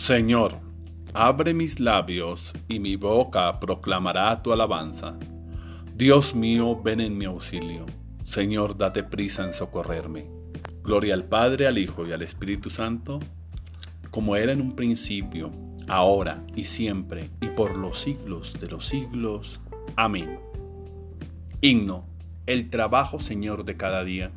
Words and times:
Señor, 0.00 0.54
abre 1.12 1.52
mis 1.52 1.78
labios 1.78 2.54
y 2.68 2.80
mi 2.80 2.96
boca 2.96 3.60
proclamará 3.60 4.42
tu 4.42 4.50
alabanza. 4.50 5.14
Dios 5.94 6.34
mío, 6.34 6.80
ven 6.82 7.02
en 7.02 7.18
mi 7.18 7.26
auxilio. 7.26 7.84
Señor, 8.24 8.78
date 8.78 9.04
prisa 9.04 9.44
en 9.44 9.52
socorrerme. 9.52 10.24
Gloria 10.82 11.12
al 11.12 11.24
Padre, 11.24 11.66
al 11.66 11.76
Hijo 11.76 12.06
y 12.06 12.12
al 12.12 12.22
Espíritu 12.22 12.70
Santo, 12.70 13.20
como 14.10 14.36
era 14.36 14.52
en 14.52 14.62
un 14.62 14.74
principio, 14.74 15.52
ahora 15.86 16.46
y 16.56 16.64
siempre, 16.64 17.28
y 17.42 17.48
por 17.48 17.76
los 17.76 18.00
siglos 18.00 18.54
de 18.58 18.68
los 18.68 18.86
siglos. 18.86 19.60
Amén. 19.96 20.40
Himno, 21.60 22.06
el 22.46 22.70
trabajo, 22.70 23.20
Señor, 23.20 23.66
de 23.66 23.76
cada 23.76 24.02
día. 24.02 24.30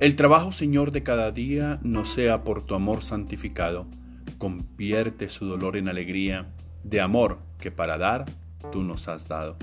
El 0.00 0.16
trabajo, 0.16 0.50
Señor, 0.50 0.90
de 0.90 1.04
cada 1.04 1.30
día 1.30 1.78
no 1.84 2.04
sea 2.04 2.42
por 2.42 2.64
tu 2.66 2.74
amor 2.74 3.04
santificado 3.04 3.86
convierte 4.38 5.28
su 5.28 5.46
dolor 5.46 5.76
en 5.76 5.88
alegría 5.88 6.46
de 6.84 7.00
amor 7.00 7.38
que 7.58 7.70
para 7.70 7.98
dar 7.98 8.26
tú 8.70 8.82
nos 8.82 9.08
has 9.08 9.28
dado. 9.28 9.56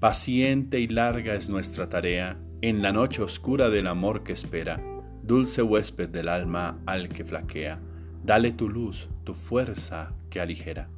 Paciente 0.00 0.80
y 0.80 0.88
larga 0.88 1.34
es 1.34 1.48
nuestra 1.48 1.88
tarea 1.88 2.38
en 2.62 2.82
la 2.82 2.92
noche 2.92 3.22
oscura 3.22 3.70
del 3.70 3.86
amor 3.86 4.22
que 4.22 4.32
espera, 4.32 4.80
dulce 5.22 5.62
huésped 5.62 6.08
del 6.08 6.28
alma 6.28 6.78
al 6.86 7.08
que 7.08 7.24
flaquea, 7.24 7.80
dale 8.24 8.52
tu 8.52 8.68
luz, 8.68 9.08
tu 9.24 9.34
fuerza 9.34 10.12
que 10.30 10.40
aligera. 10.40 10.88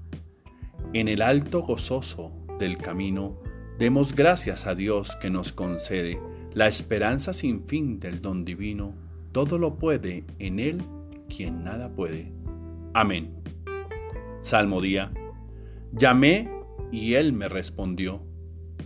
En 0.93 1.09
el 1.09 1.23
alto 1.23 1.63
gozoso 1.63 2.33
del 2.59 2.79
camino, 2.79 3.37
demos 3.79 4.15
gracias 4.15 4.67
a 4.67 4.75
Dios 4.75 5.17
que 5.21 5.31
nos 5.31 5.53
concede 5.53 6.19
la 6.55 6.67
esperanza 6.67 7.33
sin 7.33 7.65
fin 7.67 8.01
del 8.01 8.21
don 8.21 8.45
divino, 8.45 8.95
todo 9.33 9.59
lo 9.59 9.77
puede 9.77 10.25
en 10.39 10.59
Él 10.59 10.83
quien 11.29 11.63
nada 11.63 11.93
puede. 11.93 12.38
Amén. 12.95 13.43
Salmo 14.41 14.81
día. 14.81 15.13
Llamé 15.93 16.51
y 16.91 17.15
él 17.15 17.33
me 17.33 17.49
respondió. 17.49 18.23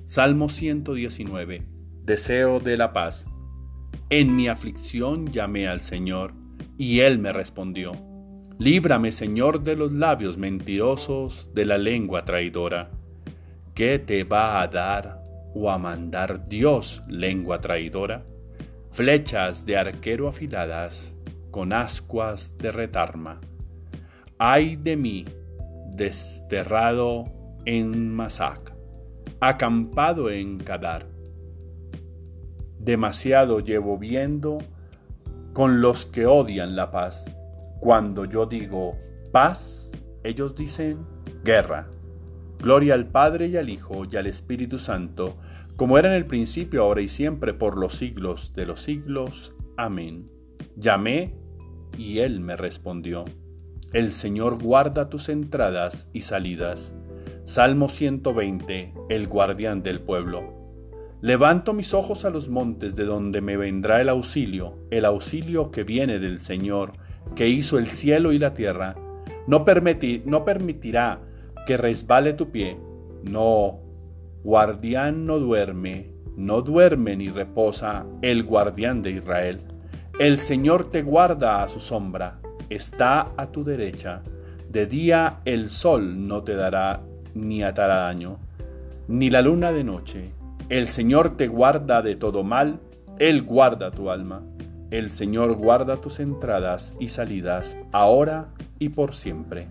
Salmo 0.06 0.48
119. 0.48 1.62
Deseo 2.02 2.58
de 2.58 2.76
la 2.76 2.92
paz. 2.92 3.26
En 4.10 4.34
mi 4.34 4.48
aflicción 4.48 5.30
llamé 5.30 5.68
al 5.68 5.80
Señor 5.80 6.34
y 6.76 7.00
él 7.00 7.18
me 7.18 7.32
respondió. 7.32 7.92
Líbrame, 8.58 9.12
Señor, 9.12 9.62
de 9.62 9.76
los 9.76 9.92
labios 9.92 10.36
mentirosos, 10.36 11.50
de 11.54 11.64
la 11.64 11.78
lengua 11.78 12.24
traidora. 12.24 12.90
¿Qué 13.74 13.98
te 13.98 14.24
va 14.24 14.60
a 14.60 14.68
dar 14.68 15.22
o 15.54 15.70
a 15.70 15.78
mandar 15.78 16.44
Dios, 16.48 17.02
lengua 17.08 17.60
traidora? 17.60 18.26
Flechas 18.90 19.64
de 19.64 19.76
arquero 19.76 20.28
afiladas, 20.28 21.14
con 21.50 21.72
ascuas 21.72 22.58
de 22.58 22.72
retarma 22.72 23.40
Ay 24.44 24.74
de 24.74 24.96
mí, 24.96 25.24
desterrado 25.94 27.26
en 27.64 28.12
Masac, 28.12 28.74
acampado 29.38 30.30
en 30.30 30.58
Kadar. 30.58 31.06
Demasiado 32.80 33.60
llevo 33.60 33.98
viendo 33.98 34.58
con 35.52 35.80
los 35.80 36.06
que 36.06 36.26
odian 36.26 36.74
la 36.74 36.90
paz. 36.90 37.24
Cuando 37.78 38.24
yo 38.24 38.46
digo 38.46 38.98
paz, 39.30 39.92
ellos 40.24 40.56
dicen 40.56 41.06
guerra. 41.44 41.88
Gloria 42.58 42.94
al 42.94 43.06
Padre 43.06 43.46
y 43.46 43.56
al 43.56 43.68
Hijo 43.68 44.06
y 44.10 44.16
al 44.16 44.26
Espíritu 44.26 44.80
Santo, 44.80 45.36
como 45.76 45.98
era 45.98 46.08
en 46.08 46.16
el 46.16 46.26
principio, 46.26 46.82
ahora 46.82 47.00
y 47.00 47.06
siempre, 47.06 47.54
por 47.54 47.78
los 47.78 47.94
siglos 47.94 48.52
de 48.54 48.66
los 48.66 48.80
siglos. 48.80 49.54
Amén. 49.76 50.28
Llamé 50.74 51.32
y 51.96 52.18
Él 52.18 52.40
me 52.40 52.56
respondió. 52.56 53.24
El 53.92 54.12
Señor 54.12 54.62
guarda 54.62 55.10
tus 55.10 55.28
entradas 55.28 56.08
y 56.14 56.22
salidas. 56.22 56.94
Salmo 57.44 57.90
120. 57.90 58.94
El 59.10 59.28
guardián 59.28 59.82
del 59.82 60.00
pueblo. 60.00 60.54
Levanto 61.20 61.74
mis 61.74 61.92
ojos 61.92 62.24
a 62.24 62.30
los 62.30 62.48
montes 62.48 62.96
de 62.96 63.04
donde 63.04 63.42
me 63.42 63.58
vendrá 63.58 64.00
el 64.00 64.08
auxilio, 64.08 64.78
el 64.90 65.04
auxilio 65.04 65.70
que 65.70 65.84
viene 65.84 66.18
del 66.20 66.40
Señor, 66.40 66.92
que 67.36 67.50
hizo 67.50 67.78
el 67.78 67.90
cielo 67.90 68.32
y 68.32 68.38
la 68.38 68.54
tierra. 68.54 68.96
No, 69.46 69.62
no 70.24 70.44
permitirá 70.46 71.20
que 71.66 71.76
resbale 71.76 72.32
tu 72.32 72.50
pie. 72.50 72.78
No, 73.22 73.78
guardián 74.42 75.26
no 75.26 75.38
duerme, 75.38 76.14
no 76.34 76.62
duerme 76.62 77.14
ni 77.16 77.28
reposa 77.28 78.06
el 78.22 78.42
guardián 78.42 79.02
de 79.02 79.10
Israel. 79.10 79.60
El 80.18 80.38
Señor 80.38 80.90
te 80.90 81.02
guarda 81.02 81.62
a 81.62 81.68
su 81.68 81.78
sombra 81.78 82.41
está 82.74 83.32
a 83.36 83.46
tu 83.46 83.64
derecha. 83.64 84.22
De 84.70 84.86
día 84.86 85.40
el 85.44 85.68
sol 85.68 86.26
no 86.26 86.42
te 86.42 86.54
dará 86.54 87.02
ni 87.34 87.62
atará 87.62 87.96
daño, 87.96 88.38
ni 89.08 89.30
la 89.30 89.42
luna 89.42 89.72
de 89.72 89.84
noche. 89.84 90.32
El 90.68 90.88
Señor 90.88 91.36
te 91.36 91.48
guarda 91.48 92.02
de 92.02 92.16
todo 92.16 92.44
mal, 92.44 92.80
Él 93.18 93.42
guarda 93.42 93.90
tu 93.90 94.10
alma. 94.10 94.42
El 94.90 95.10
Señor 95.10 95.54
guarda 95.54 96.00
tus 96.00 96.20
entradas 96.20 96.94
y 97.00 97.08
salidas, 97.08 97.76
ahora 97.92 98.48
y 98.78 98.90
por 98.90 99.14
siempre. 99.14 99.68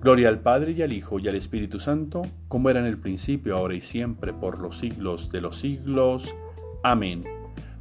Gloria 0.00 0.28
al 0.28 0.40
Padre 0.40 0.72
y 0.72 0.82
al 0.82 0.92
Hijo 0.92 1.18
y 1.18 1.28
al 1.28 1.34
Espíritu 1.34 1.78
Santo, 1.78 2.22
como 2.48 2.70
era 2.70 2.80
en 2.80 2.86
el 2.86 2.98
principio, 2.98 3.56
ahora 3.56 3.74
y 3.74 3.80
siempre, 3.80 4.32
por 4.32 4.58
los 4.58 4.78
siglos 4.78 5.30
de 5.30 5.40
los 5.40 5.58
siglos. 5.58 6.34
Amén. 6.82 7.35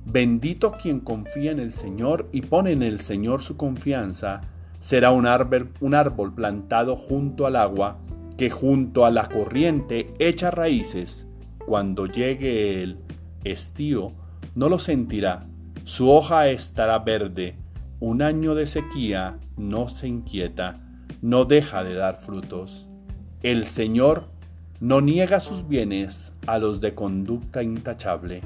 Bendito 0.05 0.73
quien 0.73 0.99
confía 0.99 1.51
en 1.51 1.59
el 1.59 1.73
Señor 1.73 2.29
y 2.31 2.41
pone 2.41 2.71
en 2.71 2.83
el 2.83 2.99
Señor 2.99 3.41
su 3.41 3.57
confianza, 3.57 4.41
será 4.79 5.09
un 5.09 5.25
árbol, 5.25 5.71
un 5.79 5.95
árbol 5.95 6.33
plantado 6.33 6.95
junto 6.95 7.47
al 7.47 7.55
agua, 7.55 7.97
que 8.37 8.51
junto 8.51 9.03
a 9.03 9.09
la 9.09 9.27
corriente 9.27 10.13
echa 10.19 10.51
raíces. 10.51 11.27
Cuando 11.65 12.05
llegue 12.05 12.83
el 12.83 12.99
estío, 13.43 14.13
no 14.53 14.69
lo 14.69 14.77
sentirá, 14.77 15.47
su 15.85 16.11
hoja 16.11 16.49
estará 16.49 16.99
verde, 16.99 17.55
un 17.99 18.21
año 18.21 18.53
de 18.53 18.67
sequía 18.67 19.39
no 19.57 19.89
se 19.89 20.07
inquieta, 20.07 20.81
no 21.23 21.45
deja 21.45 21.83
de 21.83 21.95
dar 21.95 22.17
frutos. 22.17 22.87
El 23.41 23.65
Señor 23.65 24.27
no 24.79 25.01
niega 25.01 25.39
sus 25.39 25.67
bienes 25.67 26.31
a 26.45 26.59
los 26.59 26.79
de 26.79 26.93
conducta 26.93 27.63
intachable. 27.63 28.41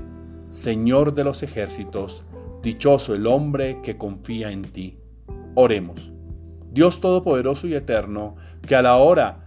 Señor 0.50 1.14
de 1.14 1.24
los 1.24 1.44
ejércitos, 1.44 2.26
dichoso 2.64 3.14
el 3.14 3.28
hombre 3.28 3.82
que 3.84 3.98
confía 3.98 4.52
en 4.52 4.64
ti. 4.64 4.98
Oremos. 5.56 6.12
Dios 6.72 7.00
Todopoderoso 7.00 7.68
y 7.68 7.76
Eterno, 7.76 8.36
que 8.66 8.76
a 8.76 8.82
la 8.82 8.98
hora 8.98 9.44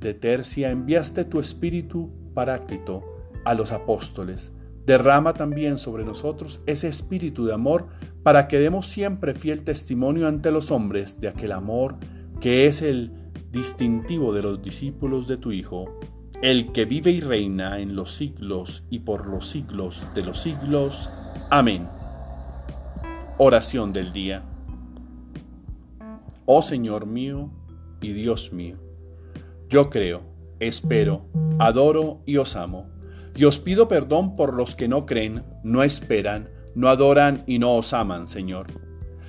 de 0.00 0.14
tercia 0.14 0.70
enviaste 0.70 1.24
tu 1.24 1.40
Espíritu 1.40 2.10
Paráclito 2.34 3.02
a 3.44 3.54
los 3.54 3.72
apóstoles, 3.72 4.52
derrama 4.86 5.34
también 5.34 5.78
sobre 5.78 6.04
nosotros 6.04 6.62
ese 6.66 6.88
espíritu 6.88 7.46
de 7.46 7.54
amor 7.54 7.88
para 8.22 8.48
que 8.48 8.58
demos 8.58 8.86
siempre 8.86 9.34
fiel 9.34 9.62
testimonio 9.62 10.28
ante 10.28 10.50
los 10.50 10.70
hombres 10.70 11.20
de 11.20 11.28
aquel 11.28 11.52
amor 11.52 11.96
que 12.40 12.66
es 12.66 12.82
el 12.82 13.12
distintivo 13.50 14.32
de 14.34 14.42
los 14.42 14.62
discípulos 14.62 15.26
de 15.26 15.36
tu 15.36 15.52
Hijo 15.52 15.98
el 16.44 16.72
que 16.72 16.84
vive 16.84 17.10
y 17.10 17.22
reina 17.22 17.80
en 17.80 17.96
los 17.96 18.16
siglos 18.16 18.84
y 18.90 18.98
por 18.98 19.26
los 19.26 19.48
siglos 19.48 20.06
de 20.14 20.20
los 20.20 20.42
siglos. 20.42 21.08
Amén. 21.48 21.88
Oración 23.38 23.94
del 23.94 24.12
día. 24.12 24.42
Oh 26.44 26.60
Señor 26.60 27.06
mío 27.06 27.50
y 28.02 28.12
Dios 28.12 28.52
mío, 28.52 28.76
yo 29.70 29.88
creo, 29.88 30.20
espero, 30.60 31.24
adoro 31.58 32.20
y 32.26 32.36
os 32.36 32.56
amo, 32.56 32.90
y 33.34 33.44
os 33.44 33.58
pido 33.58 33.88
perdón 33.88 34.36
por 34.36 34.52
los 34.52 34.74
que 34.74 34.86
no 34.86 35.06
creen, 35.06 35.44
no 35.62 35.82
esperan, 35.82 36.50
no 36.74 36.90
adoran 36.90 37.42
y 37.46 37.58
no 37.58 37.74
os 37.74 37.94
aman, 37.94 38.26
Señor. 38.26 38.66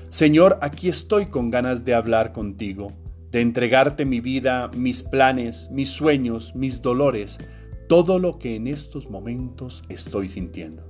Señor, 0.09 0.59
aquí 0.61 0.89
estoy 0.89 1.27
con 1.27 1.49
ganas 1.49 1.85
de 1.85 1.93
hablar 1.93 2.33
contigo 2.33 2.91
de 3.35 3.41
entregarte 3.41 4.05
mi 4.05 4.21
vida, 4.21 4.69
mis 4.69 5.03
planes, 5.03 5.67
mis 5.69 5.89
sueños, 5.89 6.55
mis 6.55 6.81
dolores, 6.81 7.37
todo 7.89 8.17
lo 8.17 8.39
que 8.39 8.55
en 8.55 8.65
estos 8.65 9.09
momentos 9.09 9.83
estoy 9.89 10.29
sintiendo. 10.29 10.89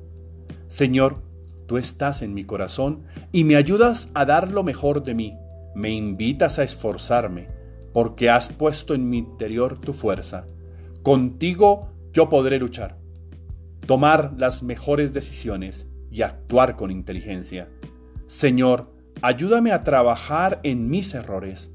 Señor, 0.67 1.23
tú 1.65 1.79
estás 1.79 2.21
en 2.21 2.35
mi 2.35 2.43
corazón 2.43 3.01
y 3.31 3.45
me 3.45 3.55
ayudas 3.55 4.09
a 4.13 4.25
dar 4.25 4.51
lo 4.51 4.61
mejor 4.61 5.01
de 5.01 5.15
mí, 5.15 5.35
me 5.73 5.89
invitas 5.89 6.59
a 6.59 6.63
esforzarme, 6.63 7.47
porque 7.93 8.29
has 8.29 8.53
puesto 8.53 8.93
en 8.93 9.09
mi 9.09 9.17
interior 9.17 9.81
tu 9.81 9.91
fuerza. 9.91 10.45
Contigo 11.01 11.93
yo 12.13 12.29
podré 12.29 12.59
luchar, 12.59 12.99
tomar 13.87 14.35
las 14.37 14.61
mejores 14.61 15.13
decisiones 15.13 15.87
y 16.11 16.21
actuar 16.21 16.75
con 16.75 16.91
inteligencia. 16.91 17.69
Señor, 18.27 18.93
ayúdame 19.23 19.71
a 19.71 19.83
trabajar 19.83 20.59
en 20.61 20.89
mis 20.89 21.15
errores, 21.15 21.71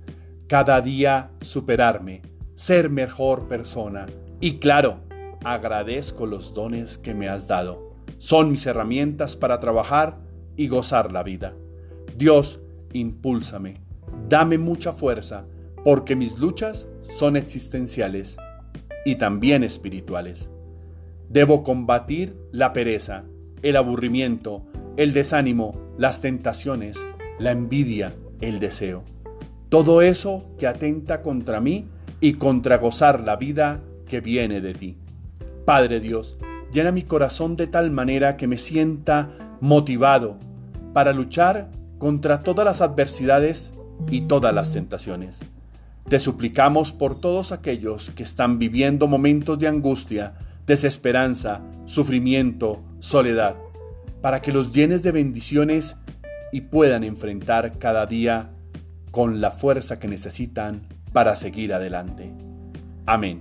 cada 0.50 0.80
día 0.80 1.30
superarme, 1.42 2.22
ser 2.56 2.90
mejor 2.90 3.46
persona. 3.46 4.06
Y 4.40 4.58
claro, 4.58 4.98
agradezco 5.44 6.26
los 6.26 6.54
dones 6.54 6.98
que 6.98 7.14
me 7.14 7.28
has 7.28 7.46
dado. 7.46 7.94
Son 8.18 8.50
mis 8.50 8.66
herramientas 8.66 9.36
para 9.36 9.60
trabajar 9.60 10.18
y 10.56 10.66
gozar 10.66 11.12
la 11.12 11.22
vida. 11.22 11.54
Dios, 12.16 12.58
impúlsame, 12.92 13.74
dame 14.28 14.58
mucha 14.58 14.92
fuerza 14.92 15.44
porque 15.84 16.16
mis 16.16 16.36
luchas 16.36 16.88
son 17.16 17.36
existenciales 17.36 18.36
y 19.04 19.14
también 19.14 19.62
espirituales. 19.62 20.50
Debo 21.28 21.62
combatir 21.62 22.34
la 22.50 22.72
pereza, 22.72 23.22
el 23.62 23.76
aburrimiento, 23.76 24.66
el 24.96 25.12
desánimo, 25.12 25.80
las 25.96 26.20
tentaciones, 26.20 26.98
la 27.38 27.52
envidia, 27.52 28.16
el 28.40 28.58
deseo. 28.58 29.04
Todo 29.70 30.02
eso 30.02 30.50
que 30.58 30.66
atenta 30.66 31.22
contra 31.22 31.60
mí 31.60 31.86
y 32.20 32.34
contra 32.34 32.78
gozar 32.78 33.20
la 33.20 33.36
vida 33.36 33.80
que 34.08 34.20
viene 34.20 34.60
de 34.60 34.74
ti. 34.74 34.96
Padre 35.64 36.00
Dios, 36.00 36.38
llena 36.72 36.90
mi 36.90 37.04
corazón 37.04 37.54
de 37.54 37.68
tal 37.68 37.92
manera 37.92 38.36
que 38.36 38.48
me 38.48 38.58
sienta 38.58 39.30
motivado 39.60 40.38
para 40.92 41.12
luchar 41.12 41.70
contra 41.98 42.42
todas 42.42 42.64
las 42.64 42.80
adversidades 42.80 43.72
y 44.10 44.22
todas 44.22 44.52
las 44.52 44.72
tentaciones. 44.72 45.38
Te 46.08 46.18
suplicamos 46.18 46.92
por 46.92 47.20
todos 47.20 47.52
aquellos 47.52 48.10
que 48.10 48.24
están 48.24 48.58
viviendo 48.58 49.06
momentos 49.06 49.56
de 49.60 49.68
angustia, 49.68 50.34
desesperanza, 50.66 51.60
sufrimiento, 51.84 52.82
soledad, 52.98 53.54
para 54.20 54.42
que 54.42 54.50
los 54.50 54.72
llenes 54.72 55.04
de 55.04 55.12
bendiciones 55.12 55.94
y 56.50 56.62
puedan 56.62 57.04
enfrentar 57.04 57.78
cada 57.78 58.06
día 58.06 58.50
con 59.10 59.40
la 59.40 59.50
fuerza 59.50 59.98
que 59.98 60.08
necesitan 60.08 60.82
para 61.12 61.36
seguir 61.36 61.74
adelante. 61.74 62.32
Amén. 63.06 63.40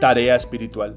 Tarea 0.00 0.36
espiritual. 0.36 0.96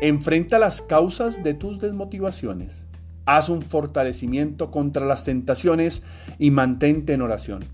Enfrenta 0.00 0.58
las 0.58 0.82
causas 0.82 1.42
de 1.42 1.54
tus 1.54 1.78
desmotivaciones. 1.78 2.86
Haz 3.26 3.48
un 3.48 3.62
fortalecimiento 3.62 4.70
contra 4.70 5.06
las 5.06 5.24
tentaciones 5.24 6.02
y 6.38 6.50
mantente 6.50 7.12
en 7.12 7.22
oración. 7.22 7.64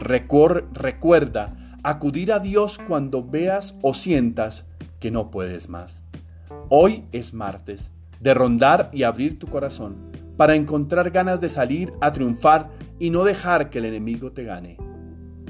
recuerda 0.00 1.56
acudir 1.82 2.32
a 2.32 2.40
Dios 2.40 2.78
cuando 2.86 3.24
veas 3.24 3.74
o 3.80 3.94
sientas 3.94 4.64
que 5.00 5.10
no 5.10 5.30
puedes 5.30 5.68
más. 5.68 6.02
Hoy 6.68 7.04
es 7.12 7.32
martes 7.32 7.92
de 8.20 8.34
rondar 8.34 8.90
y 8.92 9.04
abrir 9.04 9.38
tu 9.38 9.46
corazón 9.46 9.96
para 10.36 10.54
encontrar 10.54 11.10
ganas 11.10 11.40
de 11.40 11.48
salir 11.48 11.92
a 12.00 12.12
triunfar 12.12 12.70
y 12.98 13.10
no 13.10 13.24
dejar 13.24 13.70
que 13.70 13.78
el 13.78 13.86
enemigo 13.86 14.32
te 14.32 14.44
gane. 14.44 14.85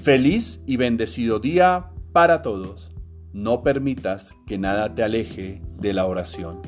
Feliz 0.02 0.60
y 0.66 0.76
bendecido 0.76 1.40
día 1.40 1.90
para 2.12 2.42
todos. 2.42 2.90
No 3.32 3.62
permitas 3.62 4.36
que 4.46 4.56
nada 4.56 4.94
te 4.94 5.02
aleje 5.02 5.62
de 5.78 5.92
la 5.92 6.06
oración. 6.06 6.62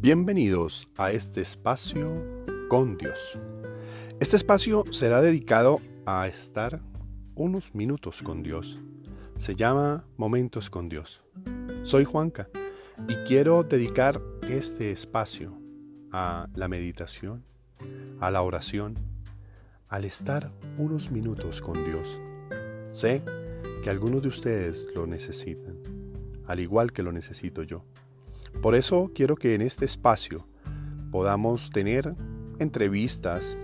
Bienvenidos 0.00 0.88
a 0.96 1.12
este 1.12 1.42
espacio 1.42 2.24
con 2.70 2.96
Dios. 2.96 3.18
Este 4.20 4.36
espacio 4.36 4.84
será 4.90 5.20
dedicado 5.20 5.80
a 6.06 6.26
estar 6.26 6.80
unos 7.38 7.72
minutos 7.72 8.20
con 8.20 8.42
Dios. 8.42 8.82
Se 9.36 9.54
llama 9.54 10.04
Momentos 10.16 10.70
con 10.70 10.88
Dios. 10.88 11.22
Soy 11.84 12.04
Juanca 12.04 12.48
y 13.08 13.14
quiero 13.28 13.62
dedicar 13.62 14.20
este 14.48 14.90
espacio 14.90 15.56
a 16.10 16.48
la 16.56 16.66
meditación, 16.66 17.44
a 18.18 18.32
la 18.32 18.42
oración, 18.42 18.96
al 19.88 20.04
estar 20.04 20.50
unos 20.78 21.12
minutos 21.12 21.60
con 21.60 21.84
Dios. 21.84 22.18
Sé 22.90 23.22
que 23.84 23.90
algunos 23.90 24.22
de 24.22 24.28
ustedes 24.28 24.88
lo 24.96 25.06
necesitan, 25.06 25.78
al 26.48 26.58
igual 26.58 26.92
que 26.92 27.04
lo 27.04 27.12
necesito 27.12 27.62
yo. 27.62 27.84
Por 28.60 28.74
eso 28.74 29.12
quiero 29.14 29.36
que 29.36 29.54
en 29.54 29.62
este 29.62 29.84
espacio 29.84 30.44
podamos 31.12 31.70
tener 31.70 32.16
entrevistas, 32.58 33.56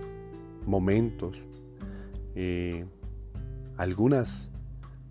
momentos, 0.65 1.37
eh, 2.35 2.85
algunas 3.77 4.49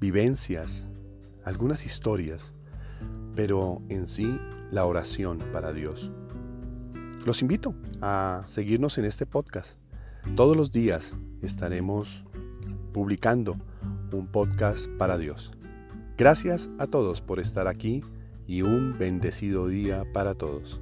vivencias, 0.00 0.82
algunas 1.44 1.84
historias, 1.84 2.54
pero 3.34 3.82
en 3.88 4.06
sí 4.06 4.38
la 4.70 4.86
oración 4.86 5.38
para 5.52 5.72
Dios. 5.72 6.10
Los 7.24 7.42
invito 7.42 7.74
a 8.00 8.42
seguirnos 8.46 8.98
en 8.98 9.04
este 9.04 9.26
podcast. 9.26 9.78
Todos 10.36 10.56
los 10.56 10.72
días 10.72 11.14
estaremos 11.42 12.24
publicando 12.92 13.56
un 14.12 14.26
podcast 14.26 14.86
para 14.98 15.18
Dios. 15.18 15.52
Gracias 16.16 16.68
a 16.78 16.86
todos 16.86 17.20
por 17.20 17.40
estar 17.40 17.66
aquí 17.66 18.02
y 18.46 18.62
un 18.62 18.96
bendecido 18.98 19.68
día 19.68 20.04
para 20.12 20.34
todos. 20.34 20.80